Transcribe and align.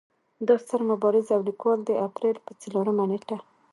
دا 0.47 0.55
ستر 0.63 0.81
مبارز 0.89 1.25
او 1.35 1.41
ليکوال 1.49 1.79
د 1.85 1.89
اپرېل 2.07 2.37
پۀ 2.45 2.51
څلورمه 2.61 3.05
نېټه 3.09 3.37